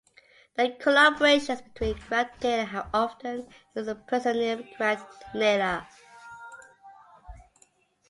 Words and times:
The 0.55 0.69
collaborations 0.81 1.63
between 1.63 1.93
Grant 2.07 2.29
and 2.41 2.41
Naylor 2.43 2.63
have 2.63 2.87
often 2.91 3.35
used 3.75 3.87
the 3.87 4.03
pseudonym 4.09 4.67
Grant 4.75 5.03
Naylor. 5.35 5.85